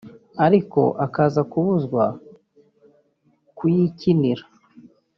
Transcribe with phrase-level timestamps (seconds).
[0.45, 2.03] ariko akaza kubuzwa
[3.57, 4.43] kuyikinira